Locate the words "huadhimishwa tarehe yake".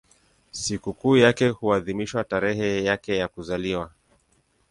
1.49-3.17